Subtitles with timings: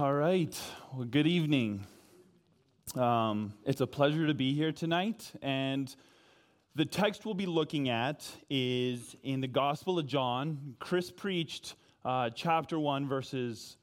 [0.00, 0.58] All right.
[0.94, 1.84] Well, good evening.
[2.94, 5.30] Um, it's a pleasure to be here tonight.
[5.42, 5.94] And
[6.74, 10.74] the text we'll be looking at is in the Gospel of John.
[10.78, 13.76] Chris preached uh, chapter 1, verses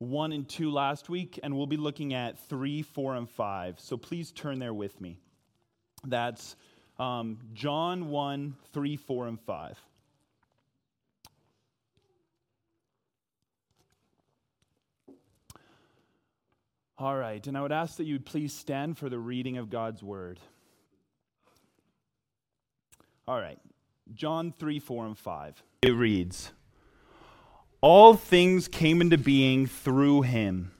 [0.00, 3.80] 1 and 2 last week, and we'll be looking at 3, 4, and 5.
[3.80, 5.16] So please turn there with me.
[6.06, 6.56] That's
[6.98, 9.78] um, John 1, 3, 4, and 5.
[17.04, 19.68] All right, and I would ask that you would please stand for the reading of
[19.68, 20.40] God's word.
[23.28, 23.58] All right,
[24.14, 25.62] John 3, 4, and 5.
[25.82, 26.52] It reads
[27.82, 30.72] All things came into being through him,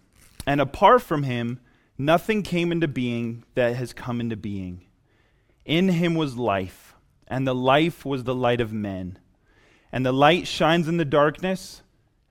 [0.47, 1.61] and apart from him,
[1.99, 4.87] nothing came into being that has come into being.
[5.67, 6.95] In him was life,
[7.29, 9.19] and the life was the light of men.
[9.93, 11.83] And the light shines in the darkness,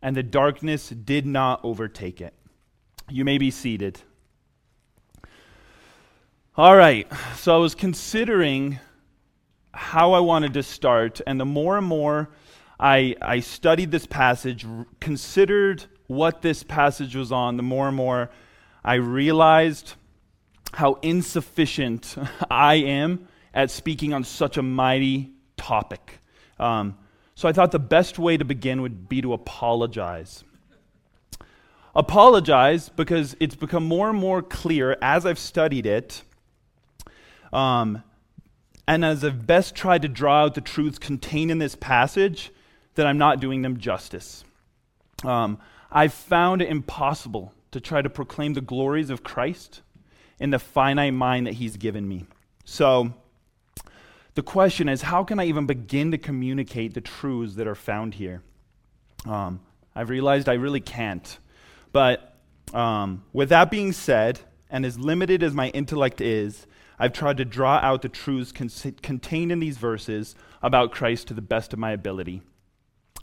[0.01, 2.33] and the darkness did not overtake it.
[3.09, 3.99] You may be seated.
[6.55, 8.79] All right, so I was considering
[9.73, 12.29] how I wanted to start, and the more and more
[12.79, 14.65] I, I studied this passage,
[14.99, 18.29] considered what this passage was on, the more and more
[18.83, 19.93] I realized
[20.73, 22.15] how insufficient
[22.49, 26.19] I am at speaking on such a mighty topic.
[26.59, 26.97] Um,
[27.35, 30.43] so I thought the best way to begin would be to apologize
[31.95, 36.23] apologize because it's become more and more clear as I've studied it,
[37.51, 38.03] um,
[38.87, 42.51] and as I've best tried to draw out the truths contained in this passage,
[42.95, 44.43] that I'm not doing them justice.
[45.23, 45.59] Um,
[45.91, 49.81] I've found it impossible to try to proclaim the glories of Christ
[50.39, 52.25] in the finite mind that He's given me.
[52.65, 53.13] So,
[54.35, 58.15] the question is how can I even begin to communicate the truths that are found
[58.15, 58.41] here?
[59.25, 59.61] Um,
[59.95, 61.37] I've realized I really can't.
[61.93, 62.35] But
[62.73, 66.67] um, with that being said, and as limited as my intellect is,
[66.99, 68.69] I've tried to draw out the truths con-
[69.01, 72.41] contained in these verses about Christ to the best of my ability.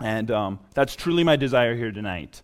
[0.00, 2.42] And um, that's truly my desire here tonight.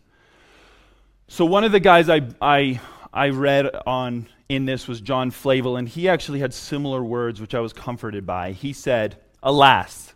[1.28, 2.80] So, one of the guys I, I,
[3.12, 7.54] I read on in this was John Flavel, and he actually had similar words, which
[7.54, 8.52] I was comforted by.
[8.52, 10.14] He said, Alas,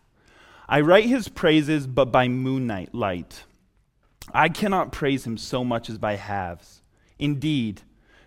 [0.69, 3.45] I write his praises, but by moonlight light.
[4.35, 6.83] I cannot praise him so much as by halves.
[7.19, 7.83] Indeed,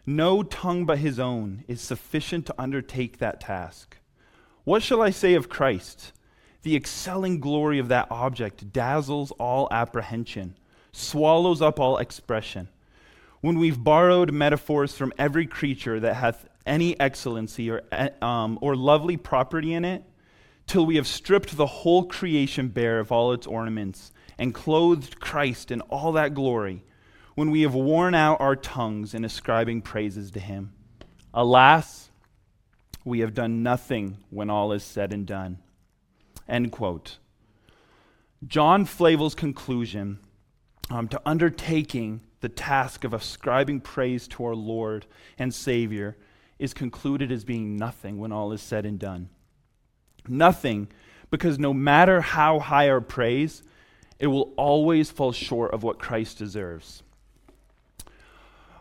[0.06, 3.97] no tongue but his own is sufficient to undertake that task.
[4.63, 6.13] What shall I say of Christ?
[6.62, 10.56] The excelling glory of that object dazzles all apprehension,
[10.94, 12.69] swallows up all expression.
[13.42, 17.81] When we've borrowed metaphors from every creature that hath any excellency or,
[18.22, 20.03] um, or lovely property in it,
[20.66, 25.72] till we have stripped the whole creation bare of all its ornaments and clothed Christ
[25.72, 26.84] in all that glory
[27.36, 30.74] when we have worn out our tongues in ascribing praises to him.
[31.34, 32.10] Alas,
[33.04, 35.58] we have done nothing when all is said and done.
[36.48, 37.18] End quote.
[38.46, 40.20] John Flavel's conclusion
[40.90, 45.06] um, to undertaking the task of ascribing praise to our Lord
[45.40, 46.18] and Savior
[46.60, 49.30] is concluded as being nothing when all is said and done.
[50.28, 50.88] Nothing,
[51.32, 53.64] because no matter how high our praise,
[54.24, 57.04] it will always fall short of what Christ deserves.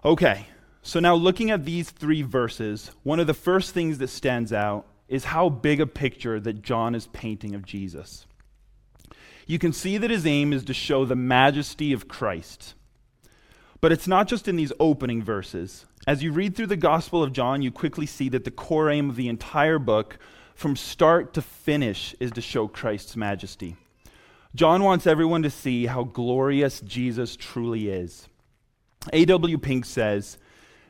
[0.04, 0.46] Okay,
[0.82, 4.86] so now looking at these three verses, one of the first things that stands out
[5.08, 8.24] is how big a picture that John is painting of Jesus.
[9.44, 12.74] You can see that his aim is to show the majesty of Christ.
[13.80, 15.86] But it's not just in these opening verses.
[16.06, 19.10] As you read through the Gospel of John, you quickly see that the core aim
[19.10, 20.18] of the entire book,
[20.54, 23.76] from start to finish, is to show Christ's majesty.
[24.54, 28.28] John wants everyone to see how glorious Jesus truly is.
[29.12, 29.56] A.W.
[29.58, 30.36] Pink says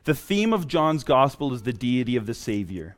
[0.04, 2.96] The theme of John's gospel is the deity of the Savior.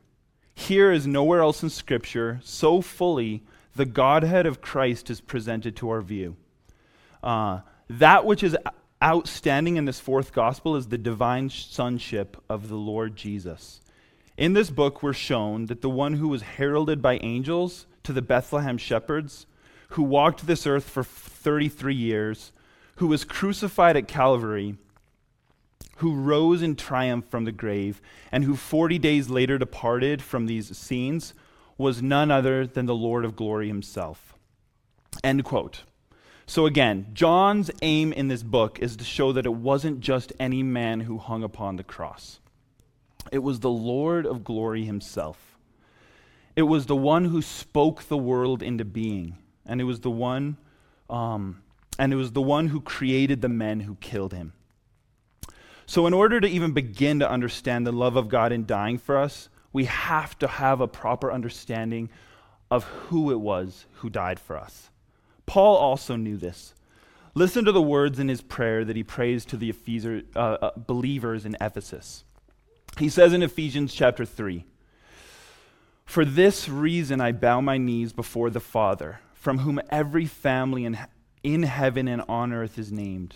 [0.55, 3.43] Here, as nowhere else in Scripture, so fully
[3.75, 6.35] the Godhead of Christ is presented to our view.
[7.21, 7.59] Uh,
[7.89, 8.57] that which is
[9.03, 13.81] outstanding in this fourth gospel is the divine sonship of the Lord Jesus.
[14.37, 18.21] In this book, we're shown that the one who was heralded by angels to the
[18.21, 19.45] Bethlehem shepherds
[19.95, 22.51] who walked this earth for 33 years,
[22.97, 24.75] who was crucified at Calvary,
[25.97, 30.77] who rose in triumph from the grave, and who 40 days later departed from these
[30.77, 31.33] scenes,
[31.77, 34.33] was none other than the Lord of glory himself.
[35.23, 35.83] End quote.
[36.45, 40.61] So, again, John's aim in this book is to show that it wasn't just any
[40.61, 42.41] man who hung upon the cross,
[43.31, 45.57] it was the Lord of glory himself.
[46.53, 50.57] It was the one who spoke the world into being and it was the one,
[51.09, 51.61] um,
[51.97, 54.53] and it was the one who created the men who killed him.
[55.85, 59.17] So, in order to even begin to understand the love of God in dying for
[59.17, 62.09] us, we have to have a proper understanding
[62.71, 64.89] of who it was who died for us.
[65.45, 66.73] Paul also knew this.
[67.35, 70.71] Listen to the words in his prayer that he prays to the Epheser, uh, uh,
[70.77, 72.23] believers in Ephesus.
[72.97, 74.63] He says in Ephesians chapter 3
[76.05, 80.97] For this reason I bow my knees before the Father, from whom every family in,
[81.43, 83.35] in heaven and on earth is named,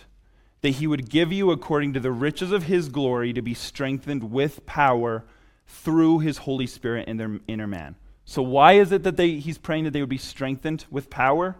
[0.60, 4.32] that he would give you, according to the riches of his glory, to be strengthened
[4.32, 5.24] with power
[5.68, 7.94] through his Holy Spirit in their inner man.
[8.24, 11.54] So, why is it that they, he's praying that they would be strengthened with power?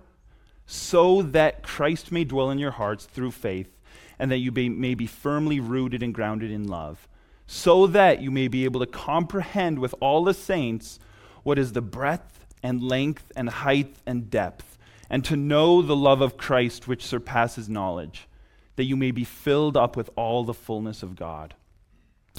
[0.66, 3.76] so that Christ may dwell in your hearts through faith,
[4.18, 7.08] and that you may, may be firmly rooted and grounded in love,
[7.46, 10.98] so that you may be able to comprehend with all the saints
[11.42, 14.78] what is the breadth and length and height and depth,
[15.08, 18.28] and to know the love of Christ which surpasses knowledge,
[18.76, 21.54] that you may be filled up with all the fullness of God.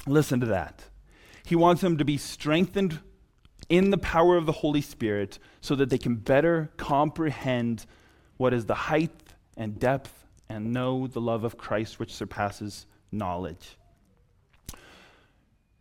[0.06, 0.84] Listen to that.
[1.44, 3.00] He wants them to be strengthened
[3.68, 7.86] in the power of the Holy Spirit so that they can better comprehend
[8.36, 13.76] what is the height and depth and know the love of Christ which surpasses knowledge.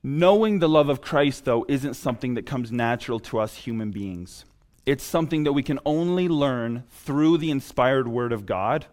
[0.03, 4.45] Knowing the love of Christ, though, isn't something that comes natural to us human beings.
[4.86, 8.88] It's something that we can only learn through the inspired Word of God,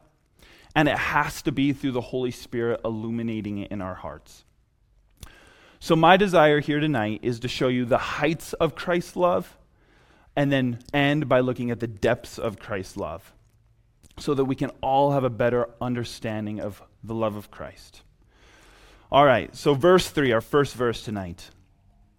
[0.75, 4.45] and it has to be through the Holy Spirit illuminating it in our hearts.
[5.81, 9.57] So, my desire here tonight is to show you the heights of Christ's love
[10.37, 13.33] and then end by looking at the depths of Christ's love
[14.19, 18.03] so that we can all have a better understanding of the love of Christ.
[19.11, 21.51] All right, so verse 3, our first verse tonight.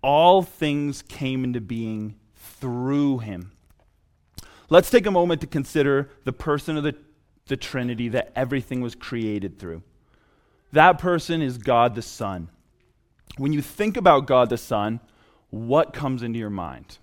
[0.01, 3.51] All things came into being through him.
[4.69, 6.95] Let's take a moment to consider the person of the,
[7.45, 9.83] the Trinity that everything was created through.
[10.71, 12.49] That person is God the Son.
[13.37, 14.99] When you think about God the Son,
[15.51, 16.97] what comes into your mind?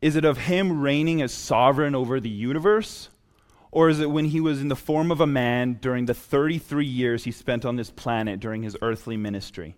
[0.00, 3.08] Is it of him reigning as sovereign over the universe?
[3.72, 6.84] Or is it when he was in the form of a man during the 33
[6.84, 9.74] years he spent on this planet during his earthly ministry?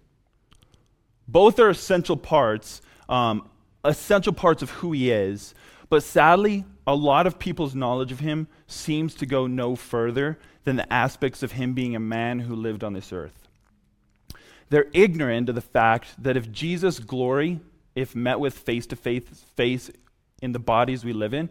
[1.28, 3.48] Both are essential parts, um,
[3.84, 5.54] essential parts of who he is.
[5.88, 10.74] But sadly, a lot of people's knowledge of him seems to go no further than
[10.74, 13.48] the aspects of him being a man who lived on this earth.
[14.70, 17.60] They're ignorant of the fact that if Jesus' glory,
[17.94, 19.90] if met with face to face
[20.42, 21.48] in the bodies we live in,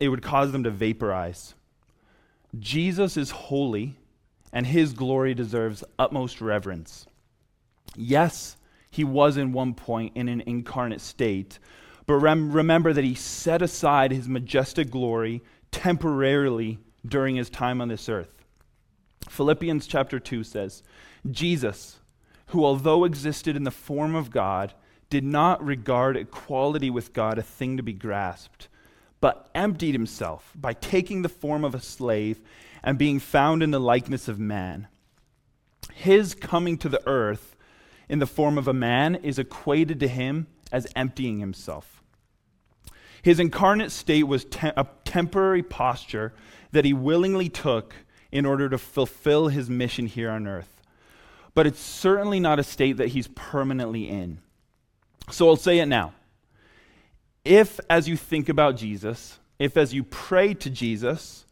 [0.00, 1.54] it would cause them to vaporize.
[2.58, 3.96] Jesus is holy,
[4.52, 7.06] and his glory deserves utmost reverence.
[7.96, 8.56] Yes,
[8.90, 11.58] he was in one point in an incarnate state,
[12.06, 15.42] but rem- remember that he set aside his majestic glory
[15.72, 18.44] temporarily during his time on this earth.
[19.28, 20.82] Philippians chapter 2 says,
[21.30, 21.98] Jesus,
[22.48, 24.74] who although existed in the form of God,
[25.10, 28.68] did not regard equality with God a thing to be grasped
[29.24, 32.42] but emptied himself by taking the form of a slave
[32.82, 34.86] and being found in the likeness of man.
[35.94, 37.56] His coming to the earth
[38.06, 42.02] in the form of a man is equated to him as emptying himself.
[43.22, 46.34] His incarnate state was te- a temporary posture
[46.72, 47.94] that he willingly took
[48.30, 50.82] in order to fulfill his mission here on earth.
[51.54, 54.42] But it's certainly not a state that he's permanently in.
[55.30, 56.12] So I'll say it now
[57.44, 61.44] if, as you think about Jesus, if as you pray to Jesus,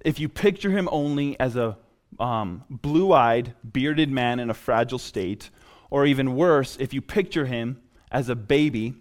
[0.00, 1.76] if you picture him only as a
[2.20, 5.50] um, blue eyed, bearded man in a fragile state,
[5.90, 8.94] or even worse, if you picture him as a baby,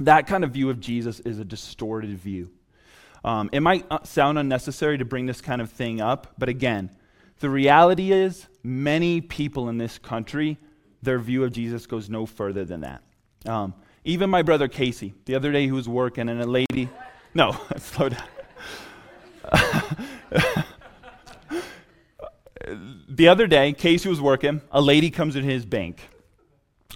[0.00, 2.50] that kind of view of Jesus is a distorted view.
[3.24, 6.90] Um, it might uh, sound unnecessary to bring this kind of thing up, but again,
[7.40, 10.58] the reality is many people in this country,
[11.02, 13.02] their view of Jesus goes no further than that.
[13.44, 13.74] Um,
[14.06, 16.88] even my brother Casey, the other day he was working and a lady,
[17.34, 18.22] no, slow down.
[23.08, 26.00] the other day, Casey was working, a lady comes in his bank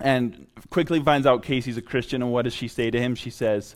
[0.00, 2.23] and quickly finds out Casey's a Christian.
[2.23, 3.17] And what does she say to him?
[3.17, 3.75] She says,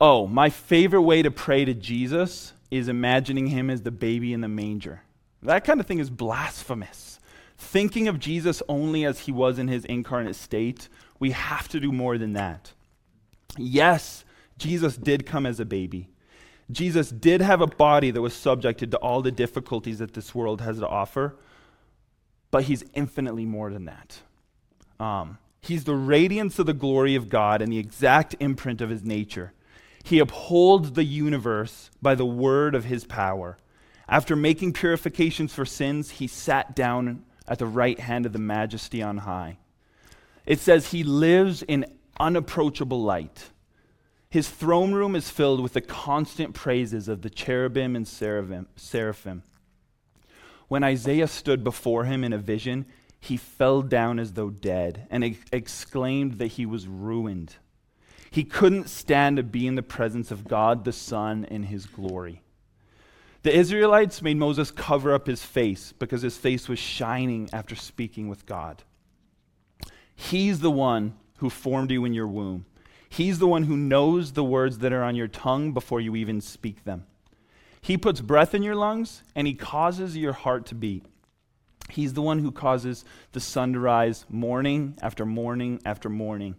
[0.00, 4.40] Oh, my favorite way to pray to Jesus is imagining him as the baby in
[4.40, 5.02] the manger.
[5.42, 7.20] That kind of thing is blasphemous.
[7.56, 11.92] Thinking of Jesus only as he was in his incarnate state we have to do
[11.92, 12.72] more than that.
[13.56, 14.24] Yes,
[14.58, 16.08] Jesus did come as a baby.
[16.70, 20.60] Jesus did have a body that was subjected to all the difficulties that this world
[20.60, 21.36] has to offer,
[22.50, 24.18] but he's infinitely more than that.
[24.98, 29.04] Um, he's the radiance of the glory of God and the exact imprint of his
[29.04, 29.52] nature.
[30.02, 33.58] He upholds the universe by the word of his power.
[34.08, 39.02] After making purifications for sins, he sat down at the right hand of the majesty
[39.02, 39.58] on high.
[40.46, 41.84] It says he lives in
[42.18, 43.50] unapproachable light.
[44.30, 49.42] His throne room is filled with the constant praises of the cherubim and seraphim.
[50.68, 52.86] When Isaiah stood before him in a vision,
[53.20, 57.56] he fell down as though dead and ex- exclaimed that he was ruined.
[58.30, 62.42] He couldn't stand to be in the presence of God the Son in his glory.
[63.42, 68.28] The Israelites made Moses cover up his face because his face was shining after speaking
[68.28, 68.82] with God.
[70.16, 72.64] He's the one who formed you in your womb.
[73.08, 76.40] He's the one who knows the words that are on your tongue before you even
[76.40, 77.06] speak them.
[77.80, 81.04] He puts breath in your lungs and he causes your heart to beat.
[81.88, 86.56] He's the one who causes the sun to rise morning after morning after morning.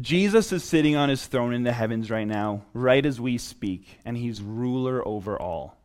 [0.00, 3.98] Jesus is sitting on his throne in the heavens right now, right as we speak,
[4.04, 5.76] and he's ruler over all.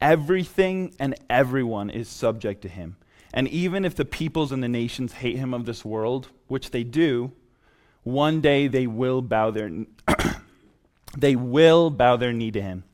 [0.00, 2.96] Everything and everyone is subject to him.
[3.32, 6.84] And even if the peoples and the nations hate him of this world, which they
[6.84, 7.32] do,
[8.02, 9.70] one day they will bow their
[11.16, 12.84] they will bow their knee to him.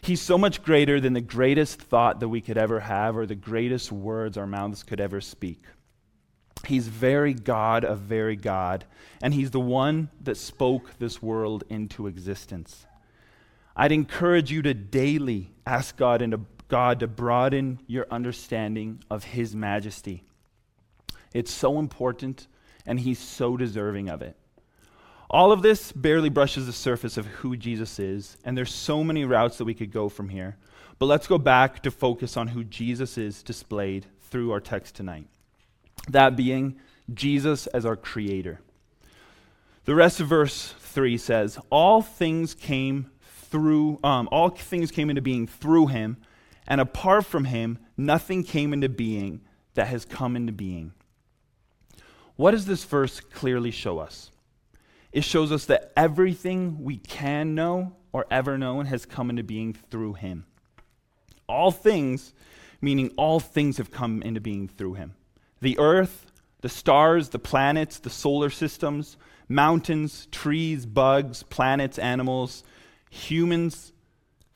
[0.00, 3.34] He's so much greater than the greatest thought that we could ever have or the
[3.34, 5.64] greatest words our mouths could ever speak.
[6.64, 8.84] He's very God of very God,
[9.22, 12.86] and He's the one that spoke this world into existence.
[13.76, 19.54] I'd encourage you to daily ask God, into, God to broaden your understanding of His
[19.54, 20.24] majesty.
[21.32, 22.46] It's so important,
[22.86, 24.36] and He's so deserving of it.
[25.28, 29.24] All of this barely brushes the surface of who Jesus is, and there's so many
[29.24, 30.56] routes that we could go from here.
[30.98, 35.26] But let's go back to focus on who Jesus is displayed through our text tonight
[36.08, 36.76] that being
[37.12, 38.60] Jesus as our creator.
[39.84, 45.22] The rest of verse 3 says, All things came through, um, all things came into
[45.22, 46.16] being through him,
[46.66, 49.40] and apart from him, nothing came into being
[49.74, 50.92] that has come into being.
[52.36, 54.30] What does this verse clearly show us?
[55.12, 59.72] It shows us that everything we can know or ever known has come into being
[59.72, 60.44] through him.
[61.48, 62.34] All things,
[62.80, 65.14] meaning all things have come into being through him
[65.60, 66.30] the earth,
[66.60, 69.16] the stars, the planets, the solar systems,
[69.48, 72.62] mountains, trees, bugs, planets, animals,
[73.10, 73.92] humans,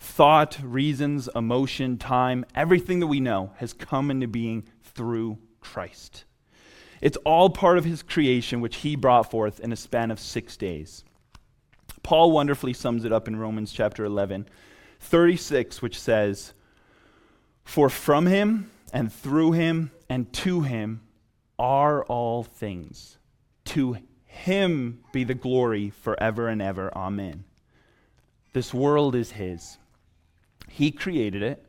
[0.00, 6.24] thought, reasons, emotion, time, everything that we know has come into being through Christ.
[7.00, 10.56] It's all part of his creation, which he brought forth in a span of six
[10.56, 11.04] days.
[12.02, 14.48] Paul wonderfully sums it up in Romans chapter 11,
[15.00, 16.54] 36, which says,
[17.64, 21.02] For from him and through him and to him
[21.58, 23.18] are all things.
[23.66, 26.90] To him be the glory forever and ever.
[26.96, 27.44] Amen.
[28.52, 29.78] This world is his.
[30.72, 31.64] He created it,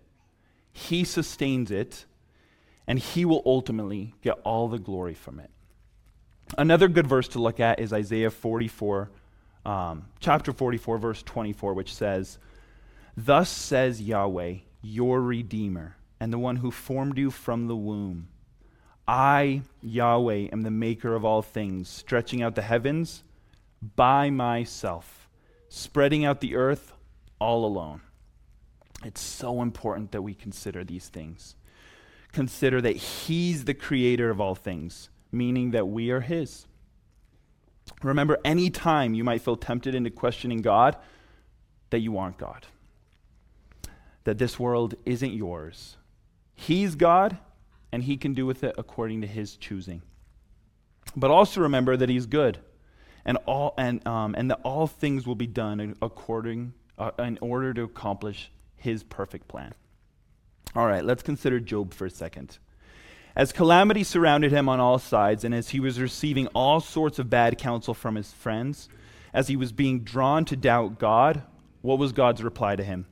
[0.72, 2.06] he sustains it,
[2.88, 5.50] and he will ultimately get all the glory from it.
[6.58, 9.10] Another good verse to look at is Isaiah 44,
[9.66, 12.38] um, chapter 44, verse 24, which says,
[13.18, 18.28] Thus says Yahweh, your Redeemer and the one who formed you from the womb.
[19.08, 23.24] I, Yahweh, am the maker of all things, stretching out the heavens
[23.96, 25.28] by myself,
[25.70, 26.94] spreading out the earth
[27.40, 28.02] all alone.
[29.04, 31.56] It's so important that we consider these things.
[32.32, 36.68] Consider that He's the creator of all things, meaning that we are His.
[38.04, 40.96] Remember, any time you might feel tempted into questioning God,
[41.90, 42.66] that you aren't God.
[44.24, 45.98] That this world isn't yours,
[46.54, 47.38] He's God,
[47.92, 50.02] and He can do with it according to His choosing.
[51.16, 52.60] But also remember that He's good,
[53.26, 57.74] and all and um, and that all things will be done according uh, in order
[57.74, 59.74] to accomplish His perfect plan.
[60.76, 62.58] All right, let's consider Job for a second.
[63.36, 67.30] As calamity surrounded him on all sides, and as he was receiving all sorts of
[67.30, 68.90] bad counsel from his friends,
[69.34, 71.44] as he was being drawn to doubt God,
[71.82, 73.06] what was God's reply to him?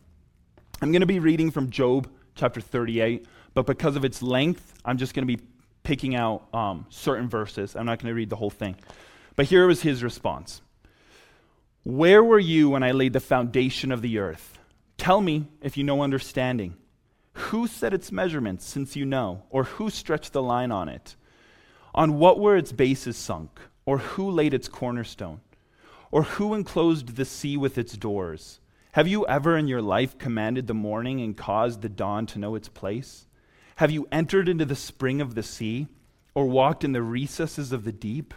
[0.81, 4.97] I'm going to be reading from Job chapter 38, but because of its length, I'm
[4.97, 5.43] just going to be
[5.83, 7.75] picking out um, certain verses.
[7.75, 8.75] I'm not going to read the whole thing.
[9.35, 10.61] But here was his response
[11.83, 14.58] Where were you when I laid the foundation of the earth?
[14.99, 16.75] Tell me if you know understanding.
[17.31, 19.43] Who set its measurements, since you know?
[19.49, 21.15] Or who stretched the line on it?
[21.95, 23.61] On what were its bases sunk?
[23.85, 25.39] Or who laid its cornerstone?
[26.11, 28.59] Or who enclosed the sea with its doors?
[28.91, 32.55] Have you ever in your life commanded the morning and caused the dawn to know
[32.55, 33.25] its place?
[33.77, 35.87] Have you entered into the spring of the sea
[36.35, 38.33] or walked in the recesses of the deep?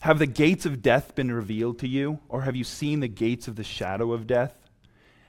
[0.00, 3.46] Have the gates of death been revealed to you, or have you seen the gates
[3.46, 4.59] of the shadow of death?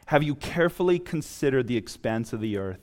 [0.08, 2.80] Have you carefully considered the expanse of the earth?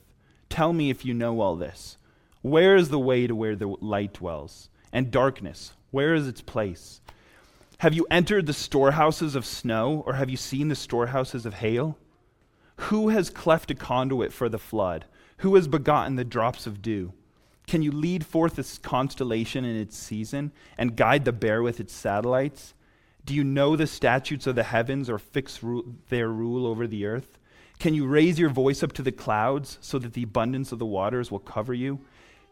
[0.49, 1.99] Tell me if you know all this.
[2.43, 4.71] Where is the way to where the light dwells?
[4.93, 7.01] And darkness, where is its place?
[7.79, 11.97] Have you entered the storehouses of snow, or have you seen the storehouses of hail?
[12.77, 15.05] Who has cleft a conduit for the flood?
[15.39, 17.13] Who has begotten the drops of dew?
[17.67, 21.93] Can you lead forth this constellation in its season and guide the bear with its
[21.93, 22.75] satellites?
[23.28, 27.04] Do you know the statutes of the heavens or fix ru- their rule over the
[27.04, 27.38] earth?
[27.78, 30.87] Can you raise your voice up to the clouds so that the abundance of the
[30.87, 32.00] waters will cover you?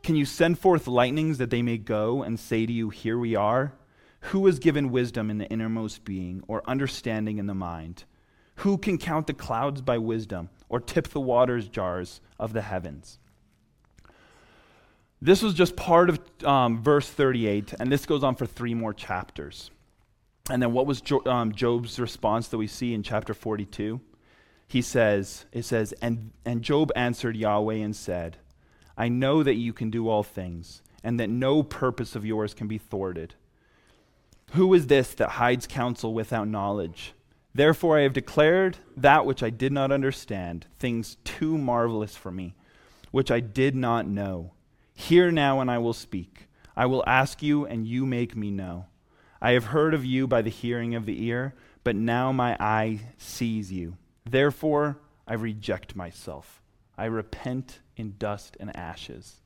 [0.02, 3.34] Can you send forth lightnings that they may go and say to you, Here we
[3.34, 3.72] are?
[4.20, 8.04] Who has given wisdom in the innermost being, or understanding in the mind?
[8.56, 13.18] Who can count the clouds by wisdom, or tip the waters jars of the heavens?
[15.22, 18.92] This was just part of um, verse 38, and this goes on for three more
[18.92, 19.70] chapters.
[20.48, 24.00] And then what was um, Job's response that we see in chapter 42?
[24.68, 28.38] He says, it says, and, and Job answered Yahweh and said,
[28.96, 32.66] I know that you can do all things, and that no purpose of yours can
[32.66, 33.34] be thwarted.
[34.52, 37.12] Who is this that hides counsel without knowledge?
[37.54, 42.54] Therefore, I have declared that which I did not understand, things too marvelous for me,
[43.10, 44.52] which I did not know.
[44.94, 46.48] Hear now, and I will speak.
[46.76, 48.86] I will ask you, and you make me know.
[49.46, 52.98] I have heard of you by the hearing of the ear, but now my eye
[53.16, 53.96] sees you.
[54.28, 56.60] Therefore, I reject myself.
[56.98, 59.36] I repent in dust and ashes.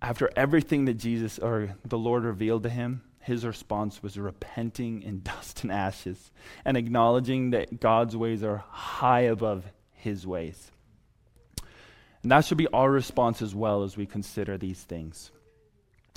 [0.00, 5.20] After everything that Jesus or the Lord revealed to him, his response was repenting in
[5.22, 6.32] dust and ashes
[6.64, 10.70] and acknowledging that God's ways are high above his ways.
[12.22, 15.32] And that should be our response as well as we consider these things.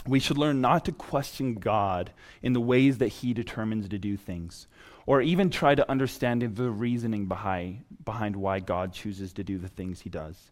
[0.06, 2.12] We should learn not to question God
[2.42, 4.68] in the ways that he determines to do things,
[5.06, 9.70] or even try to understand the reasoning behind, behind why God chooses to do the
[9.70, 10.52] things he does.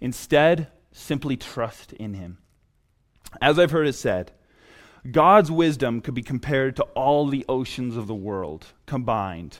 [0.00, 2.38] Instead, simply trust in him.
[3.42, 4.32] As I've heard it said,
[5.10, 9.58] God's wisdom could be compared to all the oceans of the world combined.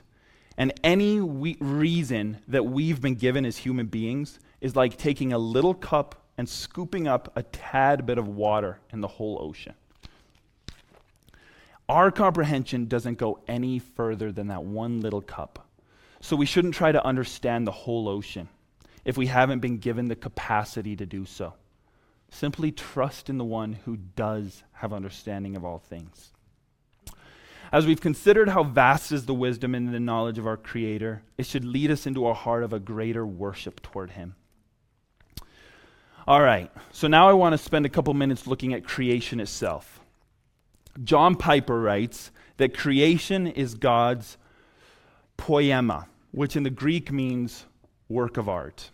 [0.57, 5.38] And any we- reason that we've been given as human beings is like taking a
[5.38, 9.74] little cup and scooping up a tad bit of water in the whole ocean.
[11.88, 15.66] Our comprehension doesn't go any further than that one little cup.
[16.20, 18.48] So we shouldn't try to understand the whole ocean
[19.05, 21.55] if we haven't been given the capacity to do so.
[22.31, 26.33] Simply trust in the one who does have understanding of all things.
[27.72, 31.46] As we've considered how vast is the wisdom and the knowledge of our Creator, it
[31.46, 34.35] should lead us into a heart of a greater worship toward Him.
[36.29, 39.99] All right, so now I want to spend a couple minutes looking at creation itself.
[41.03, 44.37] John Piper writes that creation is God's
[45.38, 47.64] poema, which in the Greek means
[48.11, 48.91] work of art.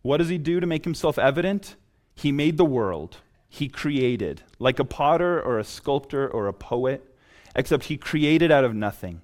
[0.00, 1.76] What does he do to make himself evident?
[2.14, 3.18] He made the world.
[3.50, 7.04] He created, like a potter or a sculptor or a poet,
[7.54, 9.20] except he created out of nothing.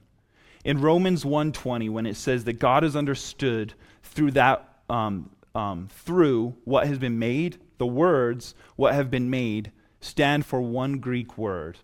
[0.67, 6.57] In Romans 1:20 when it says that God is understood through that um, um, through
[6.65, 11.79] what has been made, the words what have been made stand for one Greek word,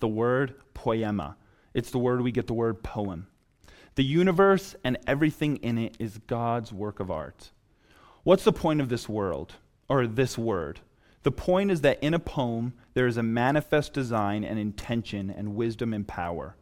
[0.00, 1.36] the word poema.
[1.74, 3.26] It's the word we get the word poem.
[3.94, 7.50] The universe and everything in it is God's work of art.
[8.22, 9.54] What's the point of this world,
[9.88, 10.80] or this word?
[11.24, 15.56] The point is that in a poem, there is a manifest design and intention and
[15.56, 16.56] wisdom and power.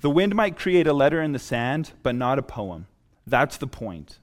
[0.00, 2.86] The wind might create a letter in the sand, but not a poem.
[3.26, 4.18] That's the point.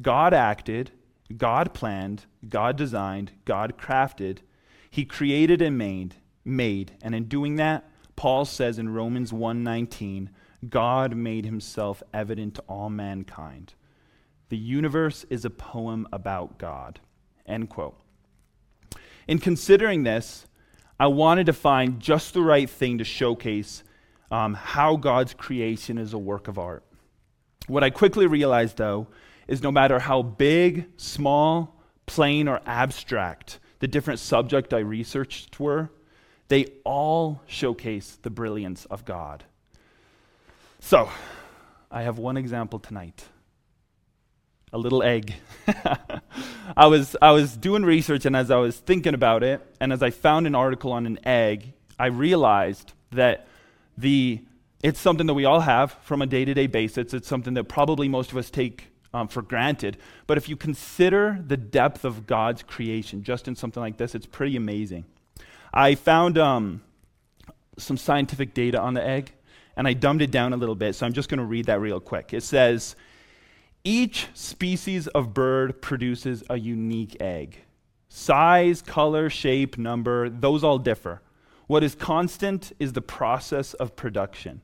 [0.00, 0.90] God acted,
[1.36, 4.38] God planned, God designed, God crafted.
[4.90, 10.30] He created and made, made, and in doing that, Paul says in Romans 1:19,
[10.68, 13.74] God made himself evident to all mankind.
[14.48, 17.00] The universe is a poem about God.
[17.46, 17.98] End quote.
[19.26, 20.46] In considering this,
[20.98, 23.82] I wanted to find just the right thing to showcase
[24.30, 26.84] um, how God's creation is a work of art.
[27.66, 29.08] What I quickly realized, though,
[29.46, 35.90] is no matter how big, small, plain, or abstract the different subject I researched were,
[36.48, 39.44] they all showcase the brilliance of God.
[40.80, 41.10] So,
[41.90, 43.24] I have one example tonight.
[44.72, 45.34] A little egg.
[46.76, 50.02] I was I was doing research and as I was thinking about it and as
[50.02, 53.46] I found an article on an egg, I realized that
[53.96, 54.40] the
[54.82, 57.14] it's something that we all have from a day-to-day basis.
[57.14, 59.96] It's something that probably most of us take um, for granted.
[60.26, 64.26] But if you consider the depth of God's creation just in something like this, it's
[64.26, 65.04] pretty amazing.
[65.72, 66.82] I found um,
[67.78, 69.32] some scientific data on the egg,
[69.76, 71.80] and I dumbed it down a little bit, so I'm just going to read that
[71.80, 72.34] real quick.
[72.34, 72.96] It says,
[73.84, 77.58] Each species of bird produces a unique egg.
[78.08, 81.22] Size, color, shape, number, those all differ.
[81.66, 84.60] What is constant is the process of production,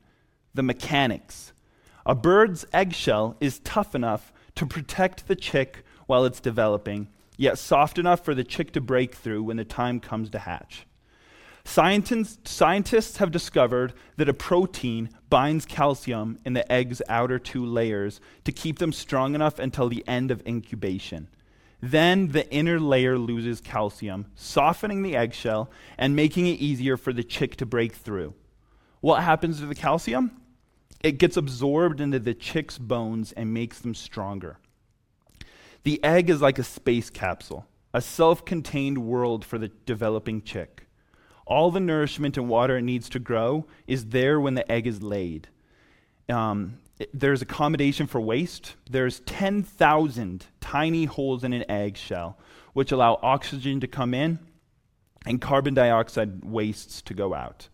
[0.53, 1.51] the mechanics.
[2.05, 7.97] A bird's eggshell is tough enough to protect the chick while it's developing, yet soft
[7.97, 10.85] enough for the chick to break through when the time comes to hatch.
[11.63, 18.51] Scientists, have discovered that a protein binds calcium in the egg's outer two layers to
[18.51, 21.27] keep them strong enough until the end of incubation.
[21.81, 27.23] Then the inner layer loses calcium, softening the eggshell and making it easier for the
[27.23, 28.35] chick to break through.
[28.99, 30.40] What happens to the calcium?
[31.03, 34.57] It gets absorbed into the chick's bones and makes them stronger.
[35.83, 40.85] The egg is like a space capsule, a self contained world for the developing chick.
[41.47, 45.01] All the nourishment and water it needs to grow is there when the egg is
[45.01, 45.47] laid.
[46.29, 48.75] Um, it, there's accommodation for waste.
[48.89, 52.37] There's 10,000 tiny holes in an egg shell,
[52.73, 54.37] which allow oxygen to come in
[55.25, 57.69] and carbon dioxide wastes to go out.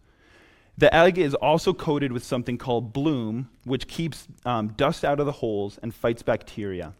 [0.77, 5.25] The egg is also coated with something called bloom, which keeps um, dust out of
[5.25, 6.93] the holes and fights bacteria.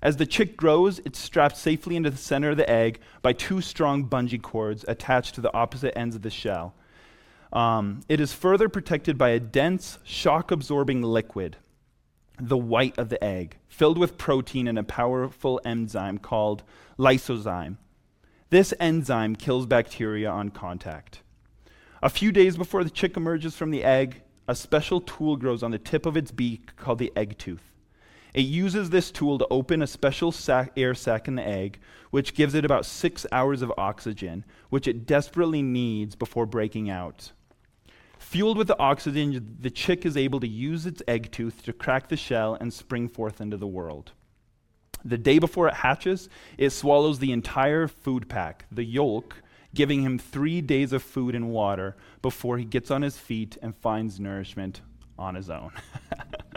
[0.00, 3.60] As the chick grows, it's strapped safely into the center of the egg by two
[3.60, 6.74] strong bungee cords attached to the opposite ends of the shell.
[7.52, 11.56] Um, it is further protected by a dense, shock absorbing liquid,
[12.40, 16.62] the white of the egg, filled with protein and a powerful enzyme called
[16.98, 17.76] lysozyme.
[18.50, 21.22] This enzyme kills bacteria on contact.
[22.04, 25.70] A few days before the chick emerges from the egg, a special tool grows on
[25.70, 27.62] the tip of its beak called the egg tooth.
[28.34, 31.78] It uses this tool to open a special sac, air sac in the egg,
[32.10, 37.30] which gives it about six hours of oxygen, which it desperately needs before breaking out.
[38.18, 42.08] Fueled with the oxygen, the chick is able to use its egg tooth to crack
[42.08, 44.10] the shell and spring forth into the world.
[45.04, 49.36] The day before it hatches, it swallows the entire food pack, the yolk,
[49.74, 53.74] giving him three days of food and water before he gets on his feet and
[53.76, 54.80] finds nourishment
[55.18, 55.72] on his own.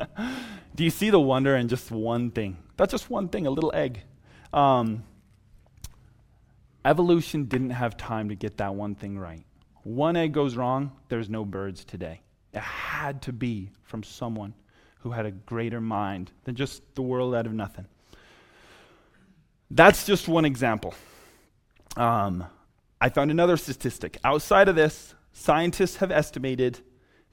[0.75, 2.57] Do you see the wonder in just one thing?
[2.77, 4.01] That's just one thing, a little egg.
[4.53, 5.03] Um,
[6.83, 9.45] evolution didn't have time to get that one thing right.
[9.83, 12.21] One egg goes wrong, there's no birds today.
[12.53, 14.53] It had to be from someone
[14.99, 17.85] who had a greater mind than just the world out of nothing.
[19.69, 20.93] That's just one example.
[21.95, 22.45] Um,
[22.99, 24.17] I found another statistic.
[24.23, 26.79] Outside of this, scientists have estimated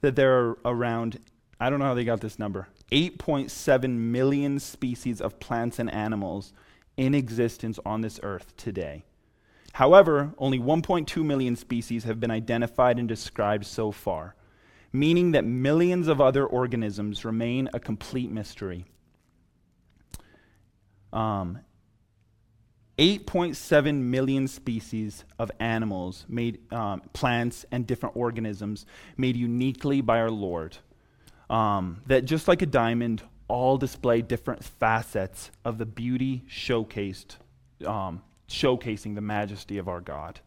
[0.01, 1.19] that there are around,
[1.59, 6.53] I don't know how they got this number, 8.7 million species of plants and animals
[6.97, 9.05] in existence on this earth today.
[9.73, 14.35] However, only 1.2 million species have been identified and described so far,
[14.91, 18.85] meaning that millions of other organisms remain a complete mystery.
[21.11, 21.59] Um,
[22.97, 28.85] 8.7 million species of animals, made, um, plants, and different organisms
[29.17, 30.77] made uniquely by our Lord.
[31.49, 37.37] Um, that just like a diamond, all display different facets of the beauty showcased,
[37.85, 40.39] um, showcasing the majesty of our God.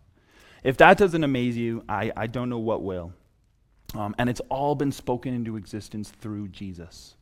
[0.63, 3.13] If that doesn't amaze you, I, I don't know what will.
[3.95, 7.16] Um, and it's all been spoken into existence through Jesus.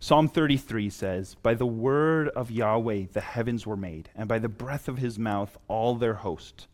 [0.00, 4.48] Psalm 33 says, By the word of Yahweh the heavens were made, and by the
[4.48, 6.68] breath of his mouth all their host.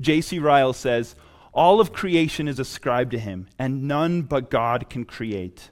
[0.00, 0.38] J.C.
[0.38, 1.14] Ryle says,
[1.52, 5.70] All of creation is ascribed to him, and none but God can create.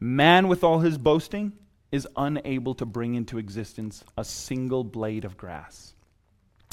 [0.00, 1.52] Man, with all his boasting,
[1.92, 5.94] is unable to bring into existence a single blade of grass.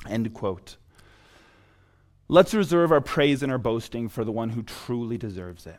[0.09, 0.77] End quote.
[2.27, 5.77] Let's reserve our praise and our boasting for the one who truly deserves it.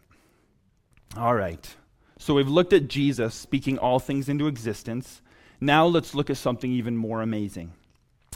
[1.17, 1.75] All right.
[2.19, 5.21] So we've looked at Jesus speaking all things into existence.
[5.61, 7.73] Now let's look at something even more amazing.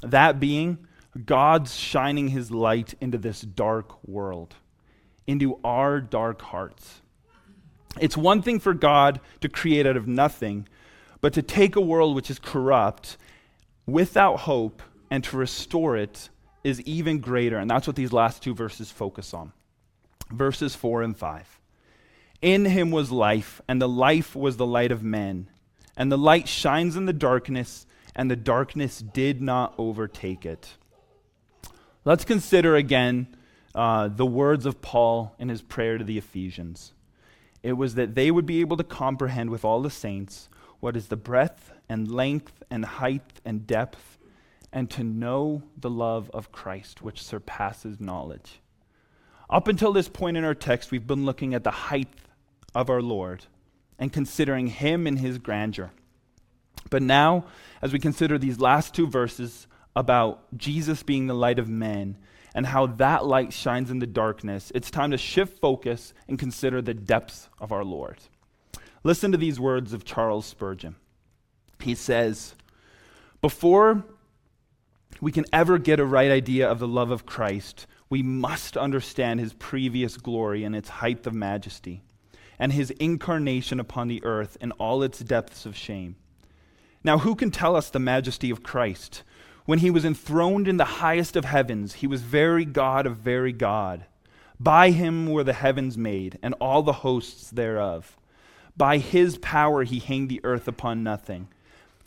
[0.03, 0.79] That being
[1.25, 4.55] God's shining his light into this dark world,
[5.27, 7.01] into our dark hearts.
[8.01, 10.69] It's one thing for God to create out of nothing,
[11.21, 13.17] but to take a world which is corrupt,
[13.87, 16.29] without hope, and to restore it
[16.63, 17.59] is even greater.
[17.59, 19.53] And that's what these last two verses focus on.
[20.31, 21.58] Verses 4 and 5.
[22.41, 25.49] In him was life, and the life was the light of men.
[25.97, 30.77] And the light shines in the darkness, and the darkness did not overtake it.
[32.05, 33.37] Let's consider again
[33.75, 36.93] uh, the words of Paul in his prayer to the Ephesians.
[37.63, 40.49] It was that they would be able to comprehend with all the saints
[40.79, 44.19] what is the breadth and length and height and depth,
[44.73, 48.61] and to know the love of Christ, which surpasses knowledge.
[49.51, 52.09] Up until this point in our text, we've been looking at the height
[52.75, 53.47] of our Lord
[53.99, 55.91] and considering him in his grandeur.
[56.91, 57.45] But now,
[57.83, 62.17] as we consider these last two verses about Jesus being the light of men
[62.55, 66.81] and how that light shines in the darkness, it's time to shift focus and consider
[66.81, 68.19] the depths of our Lord.
[69.05, 70.97] Listen to these words of Charles Spurgeon.
[71.81, 72.55] He says,
[73.41, 74.05] Before
[75.21, 79.41] we can ever get a right idea of the love of Christ, we must understand
[79.41, 82.03] his previous glory and its height of majesty,
[82.59, 86.17] and his incarnation upon the earth in all its depths of shame.
[87.05, 89.23] Now, who can tell us the majesty of Christ?
[89.65, 93.53] When he was enthroned in the highest of heavens, he was very God of very
[93.53, 94.07] God.
[94.59, 98.17] By him were the heavens made, and all the hosts thereof.
[98.77, 101.49] By his power he hanged the earth upon nothing.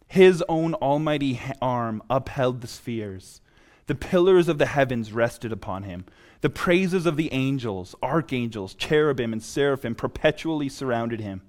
[0.08, 3.40] His own almighty arm upheld the spheres.
[3.88, 6.06] The pillars of the heavens rested upon him.
[6.42, 11.42] The praises of the angels, archangels, cherubim, and seraphim perpetually surrounded him.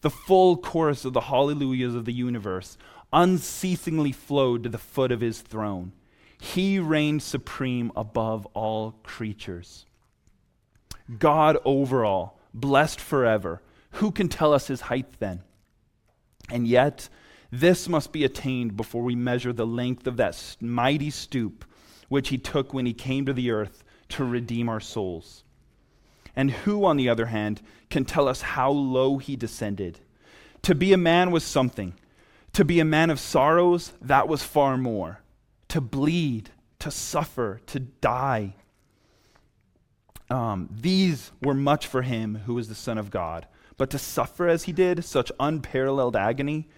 [0.00, 2.78] The full chorus of the hallelujahs of the universe
[3.12, 5.92] unceasingly flowed to the foot of his throne.
[6.40, 9.86] He reigned supreme above all creatures.
[11.18, 13.62] God over all, blessed forever.
[13.92, 15.42] Who can tell us his height then?
[16.50, 17.08] And yet,
[17.50, 21.64] this must be attained before we measure the length of that mighty stoop
[22.08, 25.44] which he took when he came to the earth to redeem our souls.
[26.34, 30.00] And who, on the other hand, can tell us how low he descended?
[30.62, 31.94] To be a man was something.
[32.54, 35.20] To be a man of sorrows, that was far more.
[35.68, 38.54] To bleed, to suffer, to die.
[40.30, 43.46] Um, these were much for him who was the Son of God.
[43.76, 46.68] But to suffer as he did, such unparalleled agony,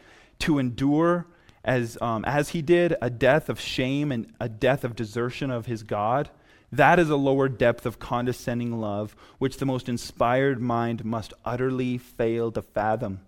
[0.40, 1.26] to endure
[1.64, 5.66] as, um, as he did a death of shame and a death of desertion of
[5.66, 6.30] his God,
[6.72, 11.98] that is a lower depth of condescending love which the most inspired mind must utterly
[11.98, 13.20] fail to fathom.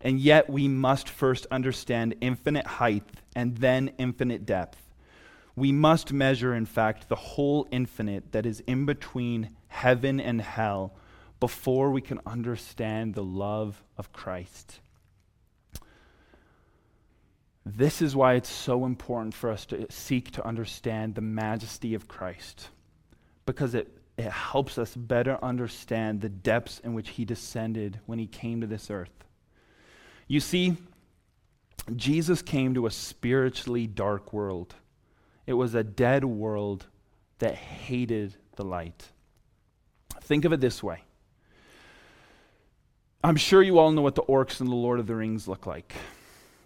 [0.00, 4.78] And yet we must first understand infinite height and then infinite depth.
[5.56, 10.92] We must measure, in fact, the whole infinite that is in between heaven and hell
[11.40, 14.80] before we can understand the love of Christ.
[17.66, 22.08] This is why it's so important for us to seek to understand the majesty of
[22.08, 22.68] Christ,
[23.46, 28.26] because it, it helps us better understand the depths in which he descended when he
[28.26, 29.24] came to this earth.
[30.28, 30.76] You see,
[31.96, 34.74] Jesus came to a spiritually dark world.
[35.46, 36.86] It was a dead world
[37.38, 39.08] that hated the light.
[40.22, 41.02] Think of it this way.
[43.22, 45.66] I'm sure you all know what the orcs in the Lord of the Rings look
[45.66, 45.94] like.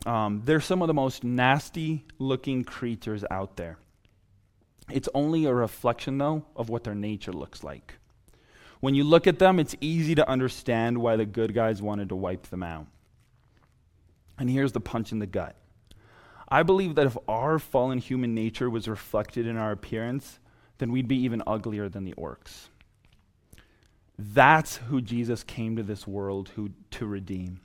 [0.06, 3.78] Um, they're some of the most nasty looking creatures out there.
[4.90, 7.94] It's only a reflection, though, of what their nature looks like.
[8.80, 12.16] When you look at them, it's easy to understand why the good guys wanted to
[12.16, 12.86] wipe them out.
[14.38, 15.56] And here's the punch in the gut
[16.48, 20.38] I believe that if our fallen human nature was reflected in our appearance,
[20.78, 22.68] then we'd be even uglier than the orcs.
[24.18, 27.60] That's who Jesus came to this world who, to redeem.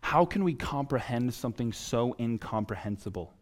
[0.00, 3.32] How can we comprehend something so incomprehensible?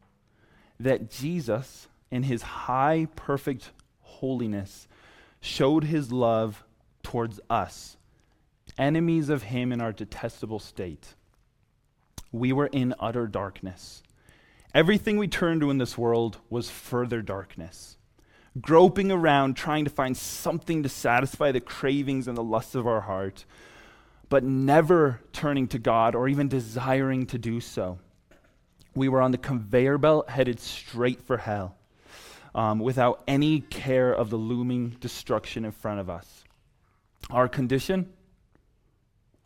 [0.81, 4.89] That Jesus, in his high, perfect holiness,
[5.41, 6.65] showed his love
[7.03, 7.97] towards us,
[8.77, 11.15] enemies of him in our detestable state.
[12.33, 14.03] We were in utter darkness.
[14.75, 17.97] Everything we turned to in this world was further darkness.
[18.61, 23.03] Groping around, trying to find something to satisfy the cravings and the lusts of our
[23.03, 23.45] heart,
[24.29, 27.99] but never turning to God or even desiring to do so.
[28.95, 31.77] We were on the conveyor belt headed straight for hell
[32.55, 36.45] um, without any care of the looming destruction in front of us.
[37.31, 38.13] Our condition?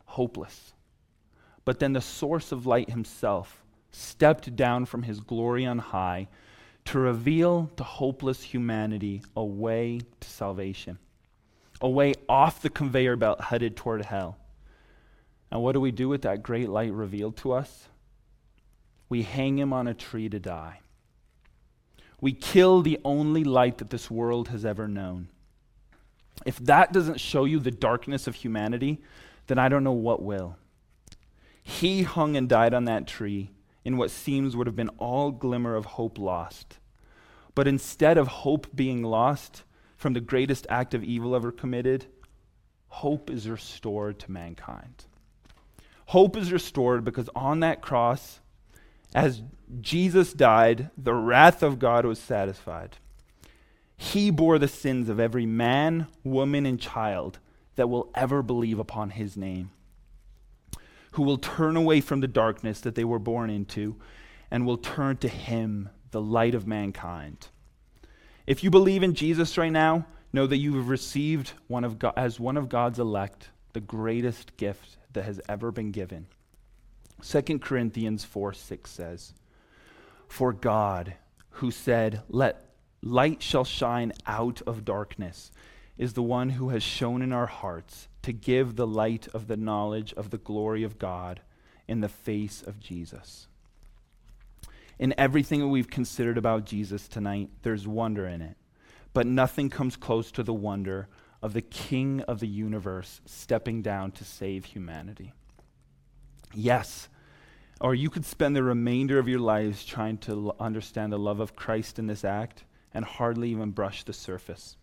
[0.05, 0.73] Hopeless.
[1.65, 6.27] But then the source of light himself stepped down from his glory on high
[6.85, 10.97] to reveal to hopeless humanity a way to salvation,
[11.79, 14.37] a way off the conveyor belt headed toward hell.
[15.53, 17.87] And what do we do with that great light revealed to us?
[19.07, 20.79] We hang him on a tree to die.
[22.19, 25.27] We kill the only light that this world has ever known.
[26.43, 29.03] If that doesn't show you the darkness of humanity,
[29.45, 30.57] then I don't know what will.
[31.61, 33.51] He hung and died on that tree
[33.85, 36.79] in what seems would have been all glimmer of hope lost.
[37.53, 39.65] But instead of hope being lost
[39.97, 42.07] from the greatest act of evil ever committed,
[42.87, 45.05] hope is restored to mankind.
[46.07, 48.39] Hope is restored because on that cross,
[49.15, 49.41] as
[49.81, 52.97] Jesus died, the wrath of God was satisfied.
[53.95, 57.39] He bore the sins of every man, woman, and child
[57.75, 59.71] that will ever believe upon his name.
[61.13, 63.95] who will turn away from the darkness that they were born into
[64.51, 67.47] and will turn to Him, the light of mankind.
[68.45, 72.13] If you believe in Jesus right now, know that you have received one of God,
[72.17, 76.27] as one of God's elect the greatest gift that has ever been given.
[77.23, 79.33] 2 Corinthians 4 6 says,
[80.27, 81.13] For God,
[81.51, 82.65] who said, Let
[83.01, 85.51] light shall shine out of darkness,
[85.97, 89.57] is the one who has shown in our hearts to give the light of the
[89.57, 91.41] knowledge of the glory of God
[91.87, 93.47] in the face of Jesus.
[94.97, 98.55] In everything that we've considered about Jesus tonight, there's wonder in it.
[99.13, 101.07] But nothing comes close to the wonder
[101.43, 105.33] of the King of the universe stepping down to save humanity.
[106.53, 107.09] Yes,
[107.81, 111.41] or you could spend the remainder of your lives trying to l- understand the love
[111.41, 114.77] of Christ in this act and hardly even brush the surface.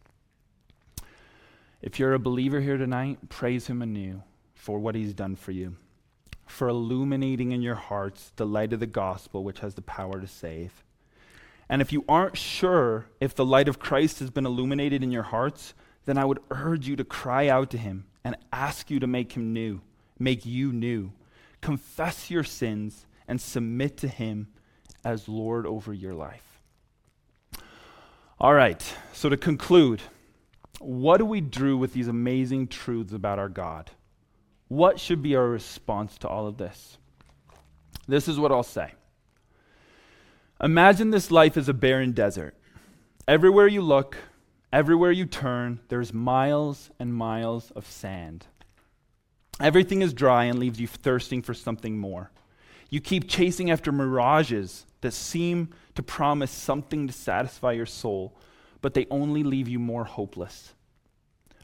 [1.81, 4.23] If you're a believer here tonight, praise Him anew
[4.55, 5.77] for what He's done for you,
[6.47, 10.27] for illuminating in your hearts the light of the gospel which has the power to
[10.27, 10.85] save.
[11.71, 15.23] And if you aren't sure if the light of Christ has been illuminated in your
[15.23, 15.73] hearts,
[16.05, 19.33] then I would urge you to cry out to him and ask you to make
[19.33, 19.81] him new,
[20.19, 21.13] make you new.
[21.61, 24.49] Confess your sins and submit to him
[25.05, 26.61] as Lord over your life.
[28.39, 28.83] All right,
[29.13, 30.01] so to conclude,
[30.79, 33.91] what do we do with these amazing truths about our God?
[34.69, 36.97] What should be our response to all of this?
[38.09, 38.93] This is what I'll say.
[40.63, 42.55] Imagine this life as a barren desert.
[43.29, 44.17] Everywhere you look,
[44.73, 48.47] Everywhere you turn, there's miles and miles of sand.
[49.61, 52.31] Everything is dry and leaves you thirsting for something more.
[52.89, 58.37] You keep chasing after mirages that seem to promise something to satisfy your soul,
[58.81, 60.73] but they only leave you more hopeless.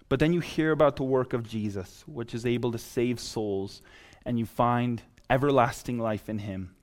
[0.08, 3.82] But then you hear about the work of Jesus, which is able to save souls,
[4.24, 6.74] and you find everlasting life in him.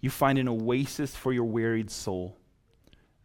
[0.00, 2.36] You find an oasis for your wearied soul.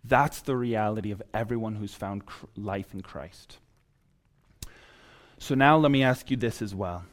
[0.03, 3.57] That's the reality of everyone who's found cr- life in Christ.
[5.37, 7.05] So now let me ask you this as well.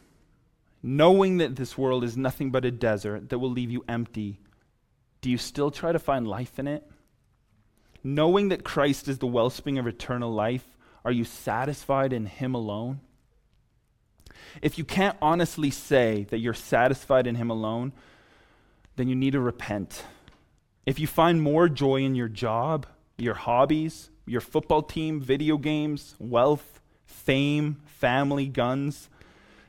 [0.82, 4.40] Knowing that this world is nothing but a desert that will leave you empty,
[5.20, 6.88] do you still try to find life in it?
[8.02, 10.64] Knowing that Christ is the wellspring of eternal life,
[11.04, 13.00] are you satisfied in Him alone?
[14.62, 17.92] If you can't honestly say that you're satisfied in Him alone,
[18.96, 20.04] then you need to repent
[20.90, 22.84] if you find more joy in your job,
[23.16, 29.08] your hobbies, your football team, video games, wealth, fame, family, guns,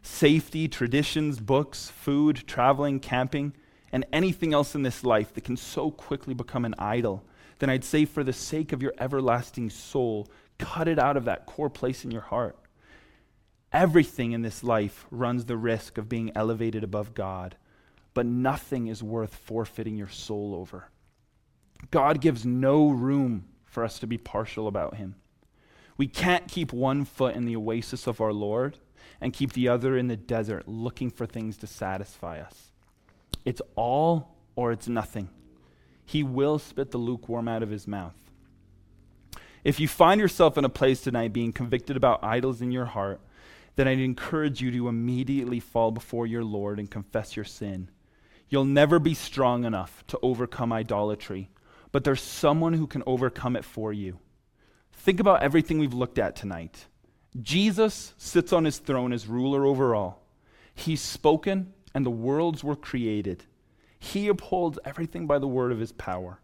[0.01, 3.53] safety, traditions, books, food, traveling, camping,
[3.91, 7.23] and anything else in this life that can so quickly become an idol,
[7.60, 11.45] then I'd say, for the sake of your everlasting soul, cut it out of that
[11.45, 12.57] core place in your heart.
[13.71, 17.57] Everything in this life runs the risk of being elevated above God,
[18.15, 20.88] but nothing is worth forfeiting your soul over.
[21.89, 25.15] God gives no room for us to be partial about him.
[25.98, 28.78] We can't keep one foot in the oasis of our Lord
[29.20, 32.72] and keep the other in the desert looking for things to satisfy us.
[33.46, 35.30] It's all or it's nothing.
[36.06, 38.15] He will spit the lukewarm out of his mouth.
[39.63, 43.22] If you find yourself in a place tonight being convicted about idols in your heart,
[43.76, 47.89] then I'd encourage you to immediately fall before your Lord and confess your sin.
[48.50, 51.50] You'll never be strong enough to overcome idolatry
[51.91, 54.19] but there's someone who can overcome it for you.
[54.93, 56.86] Think about everything we've looked at tonight.
[57.41, 60.21] Jesus sits on his throne as ruler over all.
[60.75, 63.43] He's spoken, and the worlds were created.
[63.99, 66.39] He upholds everything by the word of his power.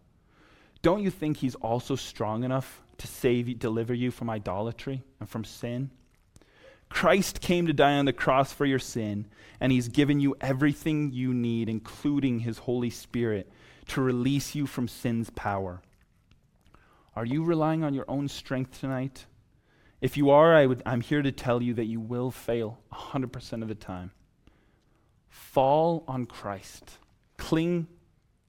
[0.81, 5.43] Don't you think he's also strong enough to save deliver you from idolatry and from
[5.43, 5.91] sin?
[6.89, 9.25] Christ came to die on the cross for your sin,
[9.59, 13.51] and he's given you everything you need, including his Holy Spirit,
[13.87, 15.81] to release you from sin's power.
[17.15, 19.25] Are you relying on your own strength tonight?
[20.01, 23.61] If you are, I would, I'm here to tell you that you will fail 100%
[23.61, 24.11] of the time.
[25.29, 26.99] Fall on Christ.
[27.37, 27.87] Cling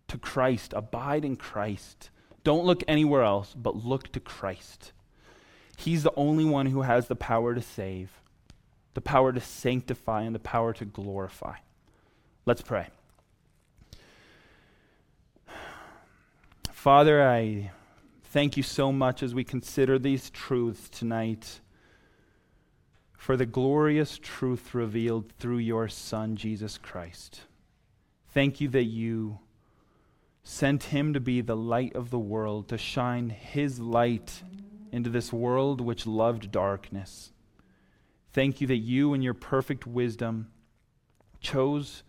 [0.08, 0.74] to Christ.
[0.76, 2.10] Abide in Christ.
[2.44, 4.92] Don't look anywhere else, but look to Christ.
[5.76, 8.20] He's the only one who has the power to save,
[8.94, 11.56] the power to sanctify, and the power to glorify.
[12.44, 12.88] Let's pray.
[16.78, 17.72] Father, I
[18.22, 21.58] thank you so much as we consider these truths tonight
[23.16, 27.40] for the glorious truth revealed through your Son, Jesus Christ.
[28.28, 29.40] Thank you that you
[30.44, 34.44] sent him to be the light of the world, to shine his light
[34.92, 37.32] into this world which loved darkness.
[38.32, 40.52] Thank you that you, in your perfect wisdom,
[41.40, 42.04] chose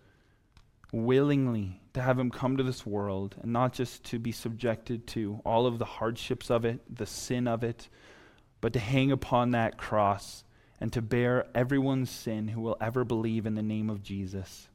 [0.91, 5.39] willingly to have him come to this world and not just to be subjected to
[5.45, 7.89] all of the hardships of it, the sin of it,
[8.61, 10.43] but to hang upon that cross
[10.79, 14.69] and to bear everyone's sin who will ever believe in the name of Jesus.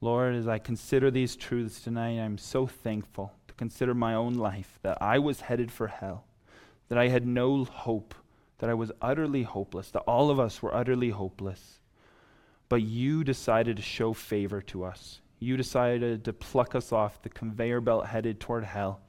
[0.00, 4.78] Lord, as I consider these truths tonight, I'm so thankful to consider my own life
[4.82, 6.24] that I was headed for hell,
[6.88, 8.14] that I had no hope,
[8.58, 11.78] that I was utterly hopeless, that all of us were utterly hopeless.
[12.72, 15.20] But you decided to show favor to us.
[15.38, 19.02] You decided to pluck us off the conveyor belt headed toward hell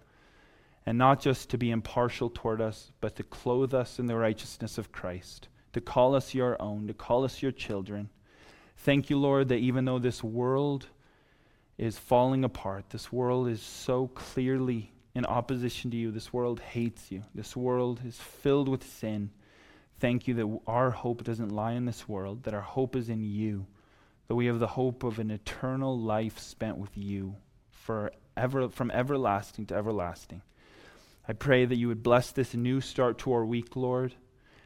[0.85, 4.77] and not just to be impartial toward us, but to clothe us in the righteousness
[4.77, 8.09] of Christ, to call us your own, to call us your children.
[8.75, 10.87] Thank you, Lord, that even though this world
[11.77, 17.13] is falling apart, this world is so clearly in opposition to you, this world hates
[17.13, 19.29] you, this world is filled with sin.
[20.03, 23.23] Thank you that our hope doesn't lie in this world, that our hope is in
[23.23, 23.67] you,
[24.27, 27.37] that we have the hope of an eternal life spent with you
[27.71, 30.41] forever, from everlasting to everlasting.
[31.25, 34.13] I pray that you would bless this new start to our week, Lord,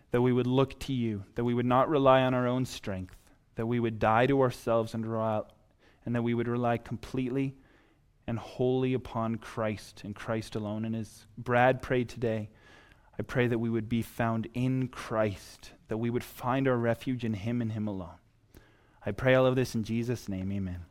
[0.09, 3.15] that we would look to you, that we would not rely on our own strength,
[3.57, 5.43] that we would die to ourselves and, rely,
[6.03, 7.53] and that we would rely completely
[8.25, 10.83] and wholly upon Christ and Christ alone.
[10.83, 12.49] And as Brad prayed today,
[13.19, 17.23] I pray that we would be found in Christ, that we would find our refuge
[17.23, 18.19] in Him and Him alone.
[19.05, 20.51] I pray all of this in Jesus' name.
[20.51, 20.85] Amen.